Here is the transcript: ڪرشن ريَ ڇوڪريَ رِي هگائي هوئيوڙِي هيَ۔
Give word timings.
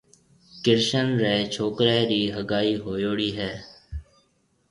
ڪرشن 0.67 1.07
ريَ 1.23 1.33
ڇوڪريَ 1.55 1.99
رِي 2.11 2.21
هگائي 2.35 2.73
هوئيوڙِي 2.85 3.29
هيَ۔ 3.39 3.51